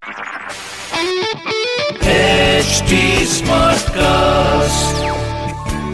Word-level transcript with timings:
HD 0.00 0.12
cast 3.90 5.04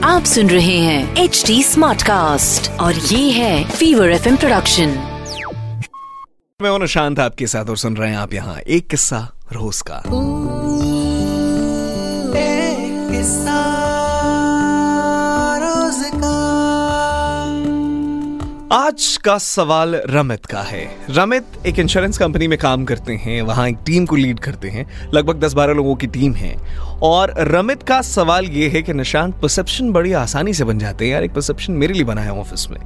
आप 0.04 0.24
सुन 0.24 0.50
रहे 0.50 0.78
हैं 0.78 1.16
एच 1.16 1.44
डी 1.46 1.62
स्मार्ट 1.62 2.02
कास्ट 2.02 2.70
और 2.70 2.95
ये 2.95 3.30
है 3.30 3.70
फीवर 3.70 4.10
एफ़ 4.10 4.28
प्रोडक्शन 4.36 4.88
मैं 6.62 6.86
शांत 6.86 7.18
आपके 7.18 7.46
साथ 7.46 7.64
और 7.64 7.76
सुन 7.76 7.96
रहे 7.96 8.10
हैं 8.10 8.16
आप 8.16 8.34
यहाँ 8.34 8.60
एक 8.60 8.88
किस्सा 8.88 9.32
रोज 9.52 9.80
का। 9.80 10.02
आज 18.86 19.18
का 19.24 19.38
सवाल 19.38 19.95
रमित 19.95 20.46
का 20.46 20.62
है। 20.62 20.96
रमित 21.10 21.45
एक 21.66 21.78
इंश्योरेंस 21.78 22.18
कंपनी 22.18 22.48
में 22.48 22.58
काम 22.58 22.84
करते 22.84 23.12
हैं, 23.14 23.42
वहाँ 23.42 23.68
एक 23.68 23.76
टीम 23.86 24.06
को 24.06 24.16
लीड 24.16 24.40
करते 24.40 24.68
हैं, 24.68 25.10
लगभग 25.14 25.36
10-12 25.36 25.72
लोगों 25.72 25.95
की 25.95 26.06
टीम 26.06 26.32
है। 26.32 26.78
और 27.02 27.34
रमित 27.38 27.82
का 27.82 28.02
सवाल 28.02 28.45
ये 28.45 28.68
है 28.68 28.82
कि 28.82 28.92
निशांत 28.92 29.34
परसेप्शन 29.34 29.92
बड़ी 29.92 30.12
आसानी 30.12 30.54
से 30.54 30.64
बन 30.64 30.79
जाते 30.79 31.04
हैं। 31.04 31.12
यार, 31.12 31.24
एक 31.24 31.32
परसेप्शन 31.32 31.73
मेरे 31.73 31.95
लिए 31.95 32.04
बना 32.04 32.20
है 32.20 32.32
ऑफ़िस 32.32 32.70
में। 32.70 32.79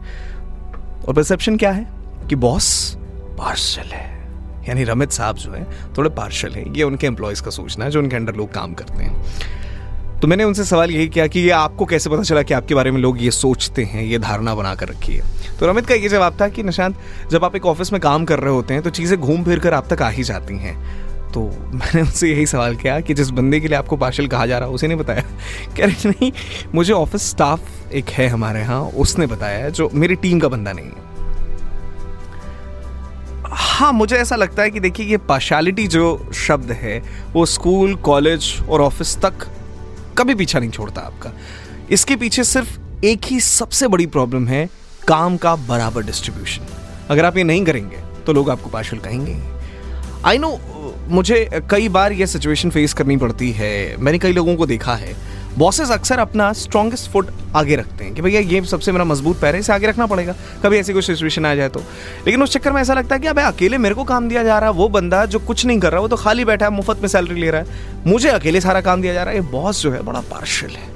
और 1.09 1.15
परसेप्शन 1.15 1.57
क्या 1.57 1.71
है? 1.71 1.87
कि 2.29 2.37
बॉस 2.37 2.97
पार्शल 3.39 3.89
है। 3.89 4.33
यानी 4.69 4.85
रमित 4.85 5.11
साहब 5.11 5.37
जो 5.37 5.53
है, 5.53 5.67
थोड़े 5.99 6.11
पार्शल 6.11 6.51
है। 6.51 6.77
ये 6.77 6.83
उनके 6.83 7.07
एम्प्लॉयज़ 7.07 7.43
का 7.43 7.51
सोचना 7.51 7.85
है, 7.85 7.91
जो 7.91 7.99
उनके 7.99 8.17
अंडर 8.17 8.35
लोग 8.35 8.53
काम 8.53 8.75
करते 8.75 9.05
हैं। 9.05 9.25
तो 10.23 10.29
मैंने 10.29 10.45
उनसे 10.45 10.65
सवाल 10.65 10.91
यही 10.91 11.09
किया 11.09 11.27
कि 11.27 11.41
ये 11.41 11.51
आपको 11.51 11.85
कैसे 11.85 12.11
पता 12.11 12.23
चला 12.23 12.43
कि 12.43 12.55
आपके 12.55 12.75
बारे 12.75 12.91
में 12.91 13.01
लोग 13.01 13.23
ये 13.23 13.31
सोचते 13.31 13.85
हैं, 13.85 14.03
ये 14.03 14.19
धारणा 14.19 14.55
बना 14.55 14.75
कर 14.75 14.89
रखी 14.89 15.15
है? 15.15 15.23
तो 15.59 15.67
रमित 15.67 15.87
का 15.87 15.95
ये 15.95 16.09
जवाब 16.09 16.41
था 16.41 16.49
कि 16.49 16.63
निशांत, 16.63 16.97
जब 17.31 17.45
आप 17.45 17.57
एक 17.57 17.67
ऑफ़िस 17.67 17.93
में 17.93 18.01
काम 18.03 18.25
कर 18.25 18.39
रहे 18.39 18.53
होते 18.53 18.75
हैं 18.75 18.83
तो 18.83 18.91
चीज़ें 18.91 19.19
घूम 19.21 19.45
फिर 19.45 19.59
कर 19.59 19.75
आप 19.75 19.89
तक 19.95 20.03
आ 20.03 20.09
ही 20.09 20.23
जाती 20.23 20.57
हैं। 20.57 20.75
तो 21.33 21.41
मैंने 21.73 22.01
उनसे 22.01 22.31
यही 22.31 22.47
सवाल 22.47 22.77
किया 22.77 23.01
कि 23.01 23.15
जिस 23.15 23.31
बंदे 23.31 23.61
के 23.61 23.69
लिए 23.69 23.77
आपको 23.77 23.97
पार्शल 23.97 24.27
कहा 24.27 24.47
जा 24.47 24.59
रहा 24.59 24.69
है, 24.69 24.75
उसे 24.75 24.89
नहीं 24.89 24.99
बताया। 24.99 25.21
कह 25.77 25.85
रहे, 25.85 26.09
नहीं, 26.09 26.33
मुझे 26.75 26.93
ऑफ़िस 26.93 27.31
स्टाफ 27.31 27.93
एक 27.93 28.09
है 28.09 28.27
हमारे 28.29 28.61
यहाँ, 28.61 28.81
उसने 28.83 29.27
बताया 29.27 29.69
जो 29.69 29.91
मेरी 29.95 30.15
टीम 30.15 30.41
का 30.41 30.49
बंदा 30.49 30.73
नहीं 30.73 30.87
है। 30.87 31.09
हाँ 33.53 33.93
मुझे 33.93 34.17
ऐसा 34.17 34.37
लगता 34.37 34.63
है 34.63 34.71
कि 34.71 34.81
देखिए, 34.81 35.07
ये 35.07 35.17
पार्शालिटी 35.17 35.87
जो 35.87 36.31
शब्द 36.35 36.71
है, 36.73 37.03
वो 37.33 37.47
स्कूल, 37.47 37.95
कॉलेज 37.95 38.63
और 38.69 38.81
ऑफ़िस 38.81 39.17
तक 39.17 39.47
कभी 40.21 40.35
पीछा 40.35 40.59
नहीं 40.59 40.71
छोड़ता 40.71 41.01
आपका। 41.03 41.33
इसके 41.91 42.17
पीछे 42.17 42.45
सिर्फ़ 42.45 42.79
एक 43.05 43.25
ही 43.25 43.41
सबसे 43.41 43.89
बड़ी 43.89 44.07
प्रॉब्लम 44.09 44.47
है, 44.49 44.69
काम 45.09 45.37
का 45.37 45.55
बराबर 45.59 46.03
डिस्ट्रीब्यूशन 46.03 46.67
अगर 47.11 47.25
आप 47.25 47.37
ये 47.37 47.45
नहीं 47.45 47.65
करेंगे 47.65 47.97
तो 48.27 48.33
लोग 48.33 48.51
आपको 48.51 48.71
पार्शल 48.71 48.99
कहेंगे 48.99 49.37
आई 50.25 50.39
नो 50.39 50.59
मुझे 51.09 51.49
कई 51.71 51.89
बार 51.89 52.13
ये 52.13 52.27
सिचुएशन 52.27 52.71
फेस 52.71 52.93
करनी 52.95 53.17
पड़ती 53.17 53.51
है। 53.53 53.97
मैंने 53.97 54.19
कई 54.19 54.33
लोगों 54.33 54.55
को 54.57 54.67
देखा 54.67 54.95
है। 54.95 55.15
बॉसेस 55.59 55.91
अक्सर 55.91 56.19
अपना 56.19 56.53
स्ट्रॉन्गेस्ट 56.53 57.11
फुट 57.11 57.31
आगे 57.57 57.77
रखते 57.77 58.05
हैं 58.05 58.15
कि 58.15 58.23
भैया 58.23 58.41
ये 58.41 58.63
सबसे 58.63 58.93
मेरा 58.93 59.05
मज़बूत 59.05 59.41
पैर 59.41 59.55
है, 59.55 59.61
इसे 59.61 59.73
आगे 59.73 59.87
रखना 59.87 60.07
पड़ेगा। 60.07 60.35
कभी 60.65 60.77
ऐसी 60.77 60.93
कोई 60.93 61.03
सिचुएशन 61.03 61.47
आ 61.47 61.55
जाए 61.55 61.69
तो। 61.69 61.81
लेकिन 62.27 62.43
उस 62.43 62.53
चक्कर 62.53 62.73
में 62.73 62.81
ऐसा 62.83 62.95
लगता 62.95 63.15
है 63.15 63.21
कि 63.21 63.27
अब 63.27 63.41
अकेले 63.41 63.79
मेरे 63.79 63.95
को 63.95 64.05
काम 64.05 64.29
दिया 64.29 64.43
जा 64.43 64.59
रहा 64.59 64.71
है, 64.71 64.77
वो 64.77 64.89
बंदा 64.89 65.25
जो 65.27 65.39
कुछ 65.39 65.67
नहीं 65.67 65.81
कर 65.81 65.93
रहा, 65.93 66.01
वो 66.01 66.09
तो 66.09 66.17
खाली 66.17 66.45
बैठा 66.45 66.67
है, 66.67 66.73
मुफ़्त 66.73 67.01
में 67.01 67.09
सैलरी 67.09 67.41
ले 67.41 67.51
रहा 67.51 67.61
है। 67.61 67.67
मुझे 68.07 68.29
अकेले 68.29 68.61
सारा 68.61 68.81
काम 68.81 69.03
दिया 69.03 69.15
जा 69.15 69.23
रहा 69.23 69.31
है, 69.31 69.41
ये 69.41 69.47
बॉस 69.47 69.83
जो 69.83 69.93
है 69.93 70.03
बड़ा 70.03 70.21
पार्शल 70.21 70.69
है। 70.69 70.89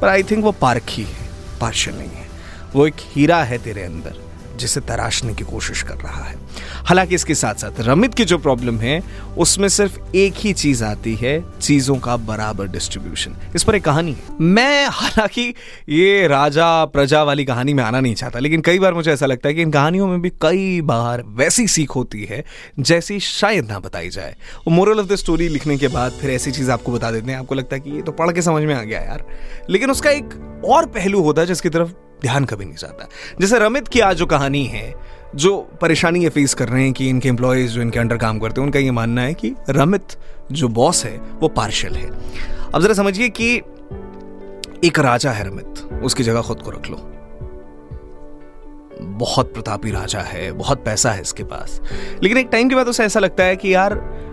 पर 0.00 0.08
आई 0.08 0.22
थिंक 0.22 0.44
वो 0.44 0.52
पार्क 0.52 0.82
ही 0.88 1.02
है 1.02 1.28
पार्शल 1.60 1.92
नहीं 1.92 2.08
है। 2.08 2.28
वो 2.74 2.86
एक 2.86 2.94
हीरा 2.98 3.42
है 3.44 3.58
तेरे 3.58 3.82
अंदर। 3.82 4.33
जिसे 4.56 4.80
तराशने 4.80 5.34
की 5.34 5.44
कोशिश 5.44 5.82
कर 5.82 5.94
रहा 5.94 6.24
है। 6.24 6.36
हालाँकि 6.84 7.14
इसके 7.14 7.34
साथ 7.34 7.54
साथ 7.54 7.80
रमित 7.80 8.14
की 8.14 8.24
जो 8.24 8.38
प्रॉब्लम 8.38 8.78
है, 8.78 9.02
उसमें 9.38 9.68
सिर्फ़ 9.68 9.98
एक 10.14 10.34
ही 10.36 10.52
चीज़ 10.52 10.84
आती 10.84 11.14
है, 11.14 11.44
चीज़ों 11.60 11.96
का 11.96 12.16
बराबर 12.16 12.66
डिस्ट्रीब्यूशन 12.66 13.36
इस 13.56 13.64
पर 13.64 13.74
एक 13.74 13.84
कहानी 13.84 14.12
है। 14.12 14.36
मैं 14.40 14.88
हालाँकि 14.90 15.54
ये 15.88 16.26
राजा, 16.28 16.84
प्रजा 16.84 17.22
वाली 17.22 17.44
कहानी 17.44 17.74
में 17.74 17.84
आना 17.84 18.00
नहीं 18.00 18.14
चाहता, 18.14 18.38
लेकिन 18.38 18.60
कई 18.60 18.78
बार 18.78 18.94
मुझे 18.94 19.12
ऐसा 19.12 19.26
लगता 19.26 19.48
है 19.48 19.54
कि 19.54 19.62
इन 19.62 19.70
कहानियों 19.70 20.06
में 20.06 20.20
भी 20.22 20.30
कई 20.30 20.80
बार 20.80 21.22
वैसी 21.26 21.68
सीख 21.68 21.90
होती 21.90 22.24
है, 22.24 22.44
जैसी 22.80 23.20
शायद 23.20 23.70
ना 23.70 23.78
बताई 23.78 24.08
जाए। 24.08 24.34
मोरल 24.68 25.00
ऑफ़ 25.00 25.06
द 25.06 25.14
स्टोरी 25.14 25.48
लिखने 25.48 25.78
के 25.78 25.88
बाद 25.88 26.12
फिर 26.12 26.30
ऐसी 26.30 26.50
चीज़ 26.50 26.70
आपको 26.70 26.92
बता 26.92 27.10
देते 27.10 27.32
हैं, 27.32 27.38
आपको 27.38 27.54
लगता 27.54 27.76
है 27.76 27.80
कि 27.80 27.90
ये 27.90 28.02
तो 28.02 28.12
पढ़ 28.12 28.32
के 28.32 28.42
समझ 28.42 28.62
में 28.62 28.74
आ 28.74 28.82
गया 28.82 29.00
यार। 29.00 29.26
लेकिन 29.70 29.90
उसका 29.90 30.10
एक 30.10 30.62
और 30.64 30.86
पहलू 30.86 31.22
होता 31.22 31.40
है 31.40 31.46
जिसकी 31.46 31.68
तरफ़ 31.68 31.90
ध्यान 32.22 32.44
कभी 32.44 32.64
नहीं 32.64 32.76
जाता। 32.76 33.08
जैसे 33.40 33.58
रमित 33.58 33.88
की 33.88 34.00
आज 34.00 34.16
जो 34.16 34.26
कहानी 34.26 34.64
है, 34.64 34.94
जो 35.34 35.68
परेशानी 35.80 36.22
ये 36.22 36.28
फेस 36.28 36.54
कर 36.54 36.68
रहे 36.68 36.82
हैं 36.82 36.92
कि 36.92 37.08
इनके 37.08 37.28
एम्प्लॉयज़ 37.28 37.72
जो 37.72 37.80
इनके 37.80 37.98
अंडर 37.98 38.16
काम 38.16 38.38
करते 38.38 38.60
हैं, 38.60 38.66
उनका 38.66 38.78
ये 38.78 38.90
मानना 38.90 39.20
है 39.20 39.34
कि 39.34 39.54
रमित 39.70 40.06
जो 40.52 40.68
बॉस 40.68 41.04
है, 41.04 41.18
वो 41.18 41.48
पार्शल 41.48 41.92
है। 41.92 42.10
अब 42.74 42.82
जरा 42.82 42.94
समझिए 42.94 43.28
कि 43.28 43.56
एक 44.84 44.98
राजा 44.98 45.30
है 45.30 45.48
रमित, 45.48 46.00
उसकी 46.02 46.22
जगह 46.22 46.40
खुद 46.42 46.62
को 46.62 46.70
रख 46.70 46.90
लो। 46.90 47.10
बहुत 49.02 49.54
प्रतापी 49.54 49.90
राजा 49.90 50.20
है, 50.20 50.52
बहुत 50.52 50.84
पैसा 50.84 51.10
है 51.10 51.22
इसके 51.22 51.44
पास। 51.44 51.80
लेकिन 52.22 52.38
एक 52.38 52.48
टाइम 52.52 52.68
के 52.68 52.74
बाद 52.74 52.88
उसे 52.88 53.04
ऐसा 53.04 53.20
लगता 53.20 53.44
है 53.44 53.56
कि 53.56 53.74
यार, 53.74 54.24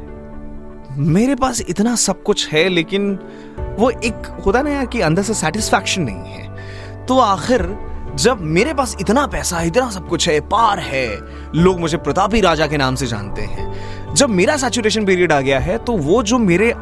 मेरे 0.91 1.35
पास 1.35 1.61
इतना 1.69 1.95
सब 1.95 2.23
कुछ 2.23 2.49
है, 2.49 2.69
लेकिन 2.69 3.19
वो 3.79 3.89
एक 3.89 4.41
होता 4.45 4.61
ना 4.61 4.69
यार 4.69 4.85
कि 4.85 5.01
अंदर 5.01 5.23
से 5.23 5.33
सेटिस्फैक्शन 5.33 6.01
नहीं 6.01 6.15
है। 6.15 6.50
तो 7.11 7.17
आखिर 7.19 7.61
जब 8.15 8.41
मेरे 8.47 8.73
पास 8.73 8.95
इतना 9.01 9.25
पैसा 9.27 9.57
है, 9.57 9.67
इतना 9.67 9.89
सब 9.91 10.07
कुछ 10.07 10.27
है, 10.29 10.39
पार 10.41 10.79
है, 10.79 11.07
लोग 11.55 11.79
मुझे 11.79 11.97
प्रतापी 11.97 12.41
राजा 12.41 12.67
के 12.67 12.77
नाम 12.77 12.95
से 12.95 13.07
जानते 13.07 13.41
हैं। 13.43 14.13
जब 14.15 14.29
मेरा 14.29 14.55
सैचुरेशन 14.57 15.05
पीरियड 15.05 15.31
आ 15.31 15.39
गया 15.41 15.59
है 15.59 15.77
तो 15.77 15.93
वो 15.99 16.21
जो 16.23 16.37
मेरे 16.39 16.73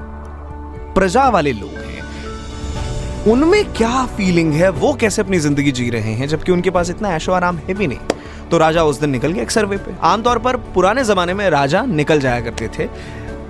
प्रजा 0.96 1.28
वाले 1.30 1.54
लोग 1.54 1.70
हैं, 1.70 3.24
उनमें 3.32 3.74
क्या 3.74 4.06
फीलिंग 4.08 4.52
है, 4.54 4.70
वो 4.72 4.94
कैसे 4.94 5.22
अपनी 5.22 5.40
ज़िंदगी 5.40 5.72
जी 5.72 5.90
रहे 5.90 6.14
हैं, 6.14 6.28
जबकि 6.28 6.52
उनके 6.52 6.70
पास 6.70 6.90
इतना 6.90 7.14
ऐशो 7.16 7.32
आराम 7.32 7.58
है 7.58 7.74
भी 7.74 7.88
नहीं। 7.88 8.48
तो 8.50 8.58
राजा 8.58 8.84
उस 8.84 9.00
दिन 9.00 9.10
निकल 9.10 9.32
गया 9.32 9.44
एक 9.44 9.52
सर्वे 9.52 9.78
पे। 9.78 9.96
आमतौर 10.04 10.40
पर 10.40 10.58
पुराने 10.76 11.04
जमाने 11.04 11.34
में 11.34 11.50
राजा 11.50 11.82
निकल 11.86 12.20
जाया 12.20 12.42
करते 12.42 12.70
थे। 12.78 12.88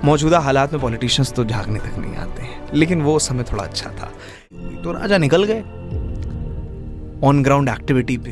मौजूदा 0.04 0.38
हालात 0.38 0.72
में 0.72 0.80
पॉलिटिशियंस 0.82 1.32
तो 1.32 1.44
झांकने 1.44 1.78
तक 1.78 1.98
नहीं 1.98 2.16
आते 2.16 2.42
हैं, 2.42 2.72
लेकिन 2.74 3.02
वो 3.02 3.18
समय 3.18 3.44
थोड़ा 3.52 3.64
अच्छा 3.64 3.90
था। 3.90 4.10
तो 4.82 4.92
राजा 4.92 5.18
निकल 5.18 5.44
गए। 5.44 5.62
ऑन 7.24 7.42
ग्राउंड 7.42 7.68
एक्टिविटी 7.68 8.16
पे, 8.16 8.30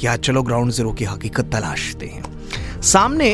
क्या 0.00 0.16
चलो 0.16 0.42
ग्राउंड 0.42 0.72
ज़ीरो 0.72 0.92
की 0.92 1.04
हकीकत 1.04 1.44
तलाशते 1.44 2.06
हैं। 2.06 2.82
सामने 2.82 3.28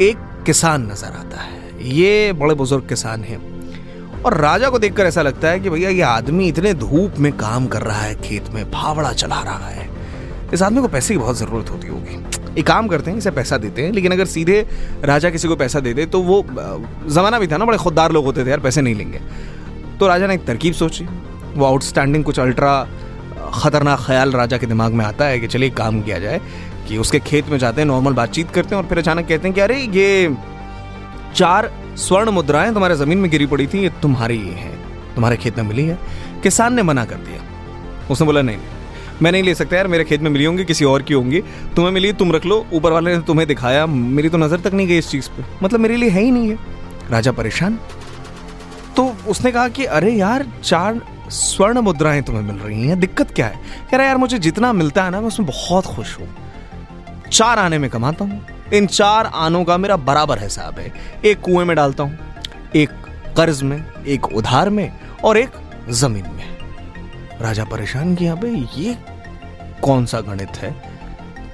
एक 0.00 0.42
किसान 0.46 0.82
नज़र 0.92 1.06
आता 1.06 1.40
है। 1.40 1.88
ये 1.90 2.32
बड़े 2.32 2.54
बुज़ुर्ग 2.54 2.88
किसान 2.88 3.24
हैं। 3.24 4.22
और 4.22 4.36
राजा 4.36 4.70
को 4.70 4.78
देखकर 4.78 5.06
ऐसा 5.06 5.22
लगता 5.22 5.48
है 5.48 5.60
कि 5.60 5.70
भैया, 5.70 5.90
ये 5.90 6.00
आदमी 6.00 6.48
इतने 6.48 6.74
धूप 6.74 7.18
में 7.18 7.32
काम 7.32 7.66
कर 7.66 7.82
रहा 7.82 8.00
है, 8.00 8.14
खेत 8.14 8.50
में 8.50 8.64
फावड़ा 8.64 9.12
चला 9.12 9.40
रहा 9.42 9.68
है। 9.68 9.88
इस 10.54 10.62
आदमी 10.62 10.80
को 10.80 10.88
पैसे 10.88 11.14
की 11.14 11.18
बहुत 11.18 11.38
ज़रूरत 11.38 11.70
होती 11.70 11.88
होगी। 11.88 12.60
एक 12.60 12.66
काम 12.66 12.88
करते 12.88 13.10
हैं, 13.10 13.18
इसे 13.18 13.30
पैसा 13.30 13.56
देते 13.58 13.82
हैं, 13.82 13.92
लेकिन 13.92 14.12
अगर 14.12 14.24
सीधे 14.24 14.66
राजा 15.04 15.30
किसी 15.30 15.48
को 15.48 15.56
पैसा 15.56 15.80
दे 15.80 15.94
दे 15.94 16.06
तो 16.06 16.22
वो, 16.22 16.44
जमाना 17.08 17.38
भी 17.38 17.46
था 17.46 17.56
ना, 17.56 17.64
बड़े 17.64 17.78
खुददार 17.78 18.12
लोग 18.12 18.24
होते 18.24 18.44
थे 18.44 18.50
यार, 18.50 18.60
पैसे 18.60 18.80
नहीं 18.80 18.94
लेंगे। 18.94 19.20
तो 20.00 20.06
राजा 20.06 20.26
ने 20.26 20.34
एक 20.34 20.44
तरकीब 20.44 20.74
सोची। 20.74 21.04
वो 21.54 21.64
आउटस्टैंडिंग 21.64 22.24
कुछ 22.24 22.40
अल्ट्रा 22.40 22.86
ख़तरनाक 23.54 24.00
ख्याल 24.06 24.32
राजा 24.32 24.58
के 24.58 24.66
दिमाग 24.66 24.92
में 24.92 25.04
आता 25.04 25.24
है 25.24 25.40
कि 25.40 25.46
चलिए 25.46 25.70
काम 25.70 26.00
किया 26.02 26.18
जाए 26.18 26.40
कि 26.88 26.98
उसके 26.98 27.18
खेत 27.20 27.48
में 27.48 27.58
जाते 27.58 27.80
हैं 27.80 27.88
नॉर्मल 27.88 28.12
बातचीत 28.12 28.50
करते 28.50 28.74
हैं 28.74 28.82
और 28.82 28.88
फिर 28.88 28.98
अचानक 28.98 29.28
कहते 29.28 29.48
हैं 29.48 29.54
कि 29.54 29.60
अरे, 29.60 29.76
ये 29.76 30.36
चार 31.34 31.70
स्वर्ण 31.96 32.30
मुद्राएँ 32.30 32.72
तुम्हारे 32.72 32.96
ज़मीन 32.96 33.18
में 33.18 33.30
गिरी 33.30 33.46
पड़ी 33.46 33.66
थी, 33.66 33.78
ये 33.78 33.90
तुम्हारी 34.02 34.38
ही, 34.38 34.54
तुम्हारे 35.14 35.36
खेत 35.36 35.56
में 35.56 35.64
मिली 35.64 35.86
है, 35.86 35.98
किसान 36.42 36.74
ने 36.74 36.82
मना 36.82 37.04
कर 37.04 37.16
दिया। 37.16 37.42
उसने 38.10 38.26
बोला, 38.26 38.42
नहीं, 38.42 38.58
मैं 39.22 39.32
नहीं 39.32 39.42
ले 39.42 39.54
सकता 39.54 39.76
यार, 39.76 39.86
मेरे 39.86 40.04
खेत 40.04 40.20
में 40.20 40.30
मिली 40.30 40.44
होंगी, 40.44 40.64
किसी 40.64 40.84
और 40.84 41.02
की 41.02 41.14
होंगी, 41.14 41.40
तुम्हें 41.76 41.92
मिली, 41.92 42.12
तुम 42.12 42.32
रख 42.32 42.46
लो, 42.46 42.66
ऊपर 42.72 42.92
वाले 42.92 43.16
ने 43.16 43.22
तुम्हें 43.22 43.48
दिखाया, 43.48 43.86
मेरी 43.86 44.28
तो 44.28 44.38
नज़र 44.38 44.60
तक 44.60 44.74
नहीं 44.74 44.86
गई 44.86 44.98
इस 44.98 45.10
चीज़ 45.10 45.28
पे 45.28 45.44
मतलब 45.62 45.80
मेरे 45.80 45.96
लिए 45.96 46.08
है 46.08 46.22
ही 46.22 46.30
नहीं 46.30 46.50
है 46.50 46.58
राजा 47.10 47.32
परेशान। 47.32 47.78
तो 48.96 49.16
उसने 49.28 49.52
कहा 49.52 49.68
कि, 49.68 49.84
अरे 49.84 50.12
यार, 50.12 50.46
चार 50.64 51.00
स्वर्ण 51.32 51.78
मुद्राएँ 51.78 52.22
तुम्हें 52.22 52.42
मिल 52.42 52.56
रही 52.56 52.86
हैं, 52.86 53.00
दिक्कत 53.00 53.30
क्या 53.30 53.46
है? 53.46 53.56
कह 53.90 53.96
रहा 53.96 54.06
यार, 54.06 54.16
मुझे 54.16 54.38
जितना 54.38 54.72
मिलता 54.72 55.04
है 55.04 55.10
ना, 55.10 55.20
मैं 55.20 55.28
उसमें 55.28 55.48
बहुत 55.48 55.86
खुश 55.86 56.18
हूँ। 56.20 56.28
चार 57.32 57.58
आने 57.58 57.78
में 57.78 57.90
कमाता 57.90 58.24
हूँ। 58.24 58.46
इन 58.74 58.86
चार 58.86 59.26
आनों 59.26 59.64
का 59.64 59.76
मेरा 59.76 59.96
बराबर 59.96 60.38
हिसाब 60.42 60.78
है। 60.78 60.92
एक 61.24 61.40
कुएँ 61.40 61.64
में 61.64 61.76
डालता 61.76 62.02
हूँ, 62.02 62.18
एक 62.76 62.88
कर्ज 63.36 63.62
में, 63.62 63.84
एक 64.06 64.26
उधार 64.26 64.70
में 64.70 64.92
और 65.24 65.38
एक 65.38 65.50
ज़मीन 65.90 66.24
में। 66.24 66.58
राजा 67.40 67.64
परेशान 67.64 68.14
किया 68.14 68.34
बे 68.34 68.66
ये 68.76 68.98
कौन 69.82 70.06
सा 70.06 70.20
गणित 70.20 70.56
है? 70.56 70.82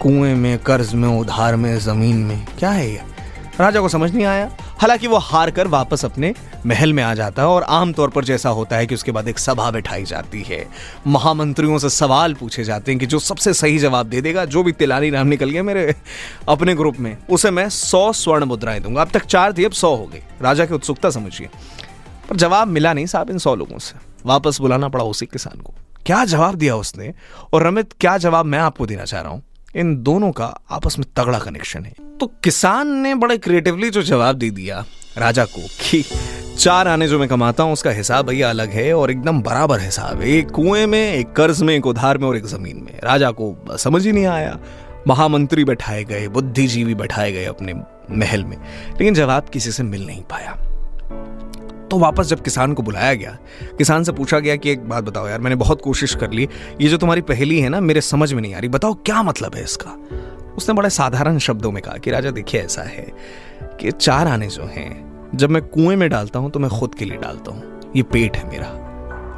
कुएँ 0.00 0.34
में, 0.34 0.58
कर्ज 0.58 0.94
में, 0.94 1.08
उधार 1.08 1.56
में, 1.56 1.78
ज़मीन 1.78 2.16
में, 2.16 2.46
क्या 2.58 2.70
है 2.70 2.90
ये? 2.90 3.02
राजा 3.60 3.81
को 3.81 3.88
समझ 3.88 4.12
नहीं 4.14 4.24
आया। 4.24 4.50
हालाँकि 4.80 5.06
वो 5.06 5.16
हार 5.16 5.50
कर 5.50 5.66
वापस 5.66 6.04
अपने 6.04 6.34
महल 6.66 6.92
में 6.92 7.02
आ 7.02 7.14
जाता 7.14 7.42
है 7.42 7.48
और 7.48 7.62
आमतौर 7.62 8.10
पर 8.10 8.25
जैसा 8.25 8.48
होता 8.48 8.76
है 8.76 8.86
कि 8.86 8.94
उसके 8.94 9.12
बाद 9.12 9.28
एक 9.28 9.38
सभा 9.38 9.70
बैठाई 9.70 10.04
जाती 10.04 10.42
है। 10.42 10.69
महामंत्रियों 11.06 11.78
से 11.78 11.90
सवाल 11.90 12.34
पूछे 12.34 12.64
जाते 12.64 12.92
हैं 12.92 12.98
कि 12.98 13.06
जो 13.06 13.19
सबसे 13.19 13.54
सही 13.54 13.78
जवाब 13.78 14.06
दे 14.06 14.20
देगा, 14.20 14.44
जो 14.44 14.62
भी 14.62 14.72
तिलानी 14.72 15.10
नाम 15.10 15.26
निकल 15.26 15.50
गया 15.50 15.62
मेरे 15.62 15.94
अपने 16.48 16.75
ग्रुप 16.75 16.96
में, 16.96 17.19
उसे 17.30 17.50
मैं 17.50 17.69
सौ 17.69 18.12
स्वर्ण 18.12 18.44
मुद्राएँ 18.44 18.80
दूँगा। 18.80 19.00
अब 19.00 19.08
तक 19.08 19.25
चार 19.25 19.52
थी, 19.52 19.64
अब 19.64 19.72
सौ 19.72 19.94
हो 19.94 20.06
गई 20.06 20.20
राजा 20.42 20.66
की 20.66 20.75
उत्सुकता 20.75 21.10
समझिए। 21.10 21.48
पर 22.31 22.36
जवाब 22.36 22.69
मिला 22.69 22.92
नहीं 22.92 23.06
साहब 23.06 23.31
इन 23.31 23.38
सौ 23.38 23.54
लोगों 23.54 23.78
से। 23.78 23.98
वापस 24.26 24.60
बुलाना 24.60 24.88
पड़ा 24.88 25.04
उसी 25.04 25.26
किसान 25.26 25.60
को। 25.60 25.74
क्या 26.06 26.24
जवाब 26.24 26.54
दिया 26.54 26.76
उसने? 26.76 27.14
और 27.52 27.66
रमित, 27.66 27.92
क्या 28.00 28.19
जवाब 28.19 28.46
मैं 28.46 28.58
आपको 28.58 28.86
देना 28.86 29.04
चाह 29.04 29.20
रहा 29.20 29.31
हूँ? 29.32 29.42
इन 29.76 30.03
दोनों 30.03 30.31
का 30.32 30.47
आपस 30.70 30.99
में 30.99 31.06
तगड़ा 31.17 31.38
कनेक्शन 31.38 31.85
है। 31.85 31.94
तो 32.20 32.26
किसान 32.44 32.88
ने 32.88 33.15
बड़े 33.15 33.37
क्रिएटिवली 33.38 33.91
जो 33.91 34.03
जवाब 34.03 34.37
दे 34.37 34.50
दिया, 34.50 34.85
राजा 35.19 35.44
को 35.44 35.67
कि 35.82 36.05
चार 36.59 36.88
आने 36.88 37.09
जो 37.09 37.19
मैं 37.19 37.29
कमाता 37.29 37.62
हूँ, 37.62 37.73
उसका 37.73 37.91
हिसाब 37.91 38.26
भैया 38.26 38.50
अलग 38.50 38.70
है 38.70 38.93
और 38.94 39.11
एकदम 39.11 39.43
बराबर 39.43 39.81
हिसाब। 39.81 40.23
एक 40.23 40.50
कुएँ 40.50 40.87
में, 40.87 41.12
एक 41.12 41.32
कर्ज 41.32 41.62
में, 41.62 41.75
एक 41.75 41.87
उधार 41.87 42.19
में 42.19 42.29
और 42.29 42.37
एक 42.37 42.47
ज़मीन 42.47 42.76
में। 42.76 42.99
राजा 43.05 43.31
को 43.31 43.76
समझ 43.76 44.05
ही 44.06 44.12
नहीं 44.12 44.26
आया। 44.26 44.59
महामंत्री 45.06 45.65
बैठाए 45.65 46.05
गए, 46.05 46.29
बुद्धिजीवी 46.29 46.94
बैठाए 46.94 47.32
गए 47.32 47.44
अपने 47.44 47.75
महल 48.11 48.44
में, 48.44 48.56
लेकिन 48.91 49.15
जवाब 49.15 49.49
किसी 49.49 49.73
से 49.73 49.82
मिल 49.82 50.06
नहीं 50.06 50.23
पाया। 50.23 50.59
वापस 51.98 52.26
जब 52.26 52.42
किसान 52.42 52.74
को 52.74 52.82
बुलाया 52.82 53.14
गया, 53.14 53.36
किसान 53.78 54.04
से 54.04 54.12
पूछा 54.12 54.38
गया 54.38 54.56
कि 54.56 54.70
एक 54.70 54.88
बात 54.88 55.04
बताओ 55.04 55.28
यार, 55.28 55.40
मैंने 55.40 55.56
बहुत 55.56 55.82
कोशिश 55.82 56.14
कर 56.14 56.30
ली, 56.30 56.48
ये 56.80 56.88
जो 56.88 56.96
तुम्हारी 56.96 57.20
पहेली 57.20 57.60
है 57.60 57.68
ना, 57.68 57.80
मेरे 57.80 58.00
समझ 58.00 58.32
में 58.32 58.42
नहीं 58.42 58.54
आ 58.54 58.58
रही, 58.58 58.68
बताओ 58.68 58.94
क्या 58.94 59.22
मतलब 59.22 59.54
है 59.54 59.64
इसका? 59.64 59.96
उसने 60.56 60.74
बड़े 60.74 60.90
साधारण 60.90 61.38
शब्दों 61.38 61.72
में 61.72 61.82
कहा 61.82 61.96
कि 61.96 62.10
राजा 62.10 62.30
देखिए 62.30 62.60
ऐसा 62.60 62.82
है 62.82 63.06
कि 63.80 63.90
चार 63.90 64.28
आने 64.28 64.48
जो 64.48 64.62
हैं, 64.62 65.30
जब 65.34 65.50
मैं 65.50 65.62
कुएँ 65.62 65.96
में 65.96 66.08
डालता 66.10 66.38
हूँ 66.38 66.50
तो 66.50 66.58
मैं 66.58 66.70
खुद 66.70 66.94
के 66.94 67.04
लिए 67.04 67.18
डालता 67.18 67.50
हूँ। 67.50 67.92
ये 67.96 68.02
पेट 68.02 68.36
है 68.36 68.48
मेरा, 68.48 68.70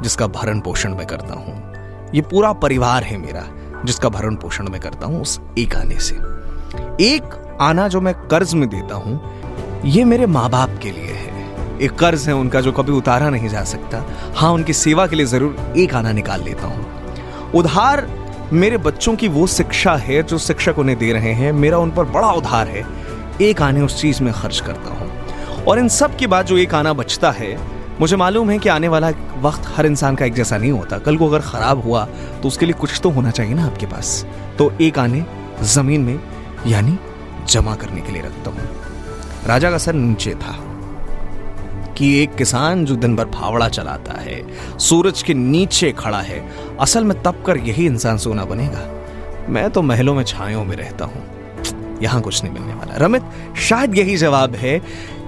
जिसका 0.03 0.27
भरण 0.27 0.59
पोषण 0.59 0.95
मैं 0.95 1.07
करता 1.07 1.33
हूँ। 1.33 1.73
ये 2.15 2.21
पूरा 2.21 2.53
परिवार 2.53 3.03
है 3.03 3.17
मेरा, 3.17 3.45
जिसका 3.85 4.09
भरण 4.09 4.35
पोषण 4.35 4.67
मैं 4.67 4.81
करता 4.81 5.07
हूँ 5.07 5.21
उस 5.21 5.39
एक 5.57 5.75
आने 5.75 5.99
से। 5.99 6.15
एक 7.05 7.57
आना 7.61 7.87
जो 7.87 8.01
मैं 8.01 8.13
कर्ज 8.27 8.53
में 8.53 8.69
देता 8.69 8.95
हूँ, 8.95 9.21
ये 9.85 10.03
मेरे 10.03 10.25
माँ 10.25 10.49
बाप 10.49 10.79
के 10.83 10.91
लिए 10.91 11.11
है। 11.11 11.30
एक 11.81 11.91
कर्ज 11.91 12.27
है, 12.27 12.33
उनका 12.35 12.61
जो 12.61 12.71
कभी 12.71 12.91
उतारा 12.91 13.29
नहीं 13.29 13.49
जा 13.49 13.63
सकता। 13.63 14.03
हाँ 14.35 14.51
उनकी 14.51 14.73
सेवा 14.73 15.07
के 15.07 15.15
लिए 15.15 15.25
ज़रूर 15.25 15.73
एक 15.77 15.93
आना 15.93 16.11
निकाल 16.11 16.43
लेता 16.43 16.67
हूँ। 16.67 17.51
उधार 17.51 18.07
मेरे 18.53 18.77
बच्चों 18.77 19.15
की 19.15 19.27
वो 19.27 19.47
शिक्षा 19.47 19.95
है, 19.95 20.21
जो 20.23 20.37
शिक्षक 20.37 20.79
उन्हें 20.79 20.97
दे 20.97 21.11
रहे 21.13 21.33
हैं। 21.33 21.51
मेरा 21.53 21.77
उन 21.77 21.91
पर 21.91 22.03
बड़ा 22.05 22.31
उधार 22.31 22.67
है। 22.67 22.85
एक 23.41 23.61
आने 23.61 23.81
उस 23.81 24.01
चीज़ 24.01 24.23
में 24.23 24.33
खर्च 24.33 24.59
करता 24.59 24.89
हूँ। 24.89 25.09
और 25.67 25.79
इन 25.79 25.87
सब 25.87 26.15
के 26.17 26.27
बाद 26.27 26.45
जो 26.45 26.57
एक 26.57 26.73
आना 26.73 26.93
बचता 26.93 27.31
है, 27.31 27.57
मुझे 27.99 28.15
मालूम 28.15 28.49
है 28.49 28.57
कि 28.59 28.69
आने 28.69 28.87
वाला 28.87 29.09
वक्त 29.41 29.67
हर 29.75 29.85
इंसान 29.85 30.15
का 30.15 30.25
एक 30.25 30.33
जैसा 30.33 30.57
नहीं 30.57 30.71
होता। 30.71 30.97
कल 30.97 31.17
को 31.17 31.27
अगर 31.27 31.39
खराब 31.39 31.83
हुआ 31.83 32.05
तो 32.41 32.47
उसके 32.47 32.65
लिए 32.65 32.73
कुछ 32.73 32.99
तो 33.03 33.09
होना 33.09 33.31
चाहिए 33.31 33.53
ना 33.53 33.65
आपके 33.65 33.85
पास। 33.85 34.25
तो 34.57 34.71
एक 34.81 34.99
आने 34.99 35.25
ज़मीन 35.63 36.01
में, 36.01 36.19
यानी 36.67 36.97
जमा 37.49 37.75
करने 37.75 38.01
के 38.01 38.11
लिए 38.11 38.21
रखता 38.21 38.51
हूँ। 38.51 38.69
राजा 39.47 39.71
का 39.71 39.77
सर 39.77 39.93
नीचे 39.93 40.33
था। 40.35 40.57
कि 41.97 42.23
एक 42.23 42.35
किसान 42.35 42.85
जो 42.85 42.95
दिन 42.95 43.15
भर 43.15 43.25
फावड़ा 43.25 43.69
चलाता 43.69 44.13
है, 44.13 44.43
सूरज 44.77 45.23
के 45.23 45.33
नीचे 45.33 45.91
खड़ा 45.91 46.21
है, 46.21 46.49
असल 46.79 47.03
में 47.03 47.23
तब 47.23 47.43
कर 47.45 47.57
यही 47.57 47.85
इंसान 47.85 48.17
सोना 48.17 48.45
बनेगा। 48.45 49.05
मैं 49.49 49.69
तो 49.69 49.81
महलों 49.81 50.15
में 50.15 50.23
छायों 50.23 50.65
में 50.65 50.75
रहता 50.77 51.05
हूँ। 51.05 51.23
यहाँ 52.03 52.21
कुछ 52.21 52.43
नहीं 52.43 52.53
मिलने 52.53 52.73
वाला। 52.73 52.95
रमित, 52.97 53.23
शायद 53.57 53.97
यही 53.97 54.17
जवाब 54.17 54.55
है 54.55 54.81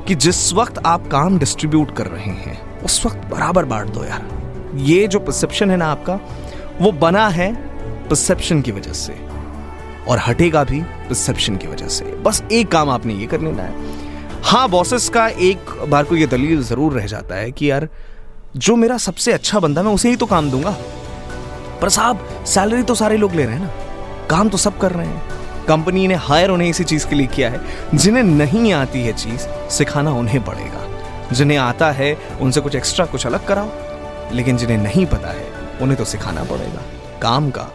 कि 0.07 0.15
जिस 0.15 0.53
वक्त 0.53 0.77
आप 0.85 1.07
काम 1.07 1.39
डिस्ट्रीब्यूट 1.39 1.95
कर 1.95 2.07
रहे 2.07 2.31
हैं, 2.31 2.81
उस 2.81 3.05
वक्त 3.05 3.17
बराबर 3.17 3.65
बांट 3.65 3.87
दो 3.87 4.03
यार। 4.03 4.27
ये 4.75 5.07
जो 5.07 5.19
परसेप्शन 5.19 5.71
है 5.71 5.77
ना 5.77 5.85
आपका, 5.85 6.19
वो 6.81 6.91
बना 6.91 7.27
है 7.27 7.53
परसेप्शन 8.09 8.61
की 8.61 8.71
वजह 8.71 8.93
से 8.93 9.15
और 10.07 10.21
हटेगा 10.27 10.63
भी 10.63 10.81
परसेप्शन 10.81 11.55
की 11.55 11.67
वजह 11.67 11.87
से। 11.87 12.05
बस 12.05 12.43
एक 12.51 12.71
काम 12.71 12.89
आपने 12.89 13.13
ये 13.13 13.25
कर 13.25 13.41
लेना 13.41 13.63
है। 13.63 14.02
हाँ 14.45 14.69
बॉसेस 14.69 15.09
का 15.09 15.27
एक 15.27 15.57
बार 15.87 16.03
को 16.03 16.15
ये 16.15 16.27
दलील 16.27 16.63
ज़रूर 16.63 16.93
रह 16.93 17.05
जाता 17.05 17.35
है 17.35 17.51
कि 17.51 17.71
यार, 17.71 17.89
जो 18.57 18.75
मेरा 18.75 18.97
सबसे 18.97 19.31
अच्छा 19.31 19.59
बंदा 19.59 19.83
मैं 19.83 19.91
उसे 19.91 20.09
ही 20.09 20.15
तो 20.15 20.25
काम 20.25 20.51
दूँगा। 20.51 20.77
पर 21.81 21.89
साहब 21.89 22.45
सैलरी 22.45 22.83
तो 22.83 22.95
सारे 22.95 23.17
लोग 23.17 23.33
ले 23.33 23.45
रहे 23.45 23.55
हैं 23.55 23.61
ना। 23.61 24.27
काम 24.27 24.49
तो 24.49 24.57
सब 24.57 24.77
कर 24.77 24.91
रहे 24.91 25.07
हैं। 25.07 25.23
कंपनी 25.65 26.07
ने 26.07 26.15
हायर 26.15 26.49
उन्हें 26.49 26.69
इसी 26.69 26.83
चीज़ 26.83 27.07
के 27.07 27.15
लिए 27.15 27.27
किया 27.27 27.49
है, 27.49 27.61
जिन्हें 27.95 28.23
नहीं 28.23 28.73
आती 28.73 29.01
है 29.01 29.13
चीज़, 29.13 29.69
सिखाना 29.69 30.11
उन्हें 30.11 30.45
पड़ेगा। 30.45 30.87
जिन्हें 31.31 31.57
आता 31.57 31.91
है, 31.91 32.17
उनसे 32.41 32.61
कुछ 32.61 32.75
एक्स्ट्रा 32.75 33.05
कुछ 33.05 33.27
अलग 33.27 33.47
कराओ। 33.47 33.69
लेकिन 34.31 34.57
जिन्हें 34.57 34.77
नहीं 34.77 35.05
पता 35.05 35.27
है, 35.27 35.47
उन्हें 35.81 35.97
तो 35.97 36.05
सिखाना 36.05 36.43
पड़ेगा। 36.43 36.81
काम 37.21 37.49
का 37.49 37.67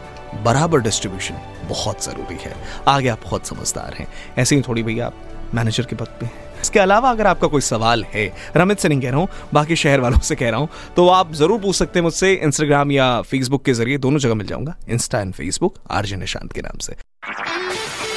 बराबर 0.43 0.81
डिस्ट्रीब्यूशन 0.81 1.35
बहुत 1.69 2.05
ज़रूरी 2.05 2.38
है। 2.43 2.55
आगे 2.88 3.09
आप 3.09 3.20
बहुत 3.25 3.47
समझदार 3.47 3.94
हैं। 3.94 4.09
ऐसे 4.38 4.56
ही 4.56 4.62
थोड़ी 4.62 4.82
भैया, 4.82 5.06
आप 5.06 5.15
मैनेजर 5.55 5.85
के 5.85 5.97
पद 5.97 6.06
पे 6.06 6.26
हैं। 6.26 6.48
इसके 6.69 6.79
अलावा 6.81 7.11
अगर 7.11 7.26
आपका 7.26 7.49
कोई 7.49 7.61
सवाल 7.62 8.05
है 8.15 8.26
रमित 8.56 8.79
से 8.79 8.88
नहीं 8.88 9.00
कह 9.00 9.11
रहा 9.11 9.20
हूँ 9.20 9.29
बाकी 9.55 9.76
शहर 9.79 10.00
वालों 10.00 10.19
से 10.23 10.37
कह 10.37 10.50
रहा 10.50 10.61
हूँ 10.61 10.69
तो 10.97 11.09
आप 11.11 11.32
ज़रूर 11.35 11.61
पूछ 11.61 11.76
सकते 11.76 11.99
हैं 11.99 12.05
मुझसे 12.05 12.32
इंस्टाग्राम 12.35 12.91
या 12.93 13.11
फेसबुक 13.25 13.65
के 13.65 13.73
ज़रिए 13.75 13.99
दोनों 13.99 14.19
जगह 14.19 14.35
मिल 14.35 14.47
जाऊँगा 14.47 14.75
Insta 14.88 15.20
and 15.20 15.32
Facebook 15.35 15.79
RJ 15.91 16.17
Nishant 16.17 16.53
के 16.53 16.61
नाम 16.61 16.79
से 16.81 16.97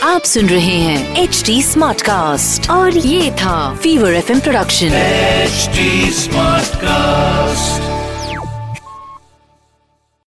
आप 0.03 0.23
सुन 0.25 0.47
रहे 0.49 0.77
हैं 0.79 1.23
एच 1.23 1.43
डी 1.45 1.61
स्मार्ट 1.63 2.01
कास्ट 2.01 2.69
और 2.71 2.97
ये 2.97 3.31
था 3.35 3.55
fever 3.77 4.13
F 4.13 4.39
production 4.39 4.93
H 4.93 5.69
smart 6.15 6.77
Smartcast. 6.81 7.90